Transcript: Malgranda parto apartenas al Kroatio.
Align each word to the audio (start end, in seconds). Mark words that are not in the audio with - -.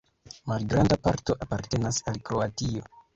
Malgranda 0.51 0.95
parto 1.07 1.35
apartenas 1.47 1.99
al 2.13 2.17
Kroatio. 2.31 2.83